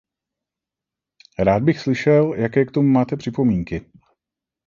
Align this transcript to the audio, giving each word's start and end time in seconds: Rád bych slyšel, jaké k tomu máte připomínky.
Rád 1.39 1.63
bych 1.63 1.79
slyšel, 1.79 2.33
jaké 2.37 2.65
k 2.65 2.71
tomu 2.71 2.87
máte 2.87 3.17
připomínky. 3.17 3.85